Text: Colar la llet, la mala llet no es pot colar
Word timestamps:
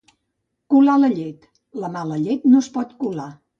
Colar 0.73 0.95
la 1.01 1.09
llet, 1.17 1.45
la 1.85 1.93
mala 1.99 2.19
llet 2.25 2.51
no 2.55 2.65
es 2.65 2.73
pot 2.81 2.99
colar 3.07 3.31